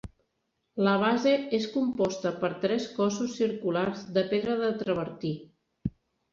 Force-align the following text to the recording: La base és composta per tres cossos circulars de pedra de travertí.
La 0.87 0.93
base 1.03 1.33
és 1.57 1.67
composta 1.75 2.33
per 2.41 2.51
tres 2.65 2.89
cossos 2.97 3.37
circulars 3.43 4.03
de 4.19 4.27
pedra 4.35 4.59
de 4.67 4.75
travertí. 4.83 5.35